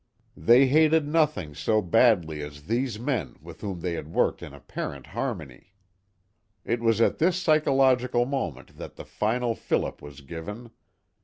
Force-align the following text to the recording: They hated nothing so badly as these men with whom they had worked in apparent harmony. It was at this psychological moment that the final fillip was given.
They 0.37 0.65
hated 0.65 1.07
nothing 1.07 1.53
so 1.53 1.79
badly 1.79 2.41
as 2.41 2.63
these 2.63 2.97
men 2.99 3.37
with 3.39 3.61
whom 3.61 3.81
they 3.81 3.93
had 3.93 4.11
worked 4.11 4.41
in 4.41 4.51
apparent 4.51 5.05
harmony. 5.05 5.73
It 6.65 6.79
was 6.79 6.99
at 7.01 7.19
this 7.19 7.39
psychological 7.39 8.25
moment 8.25 8.77
that 8.79 8.95
the 8.95 9.05
final 9.05 9.53
fillip 9.53 10.01
was 10.01 10.21
given. 10.21 10.71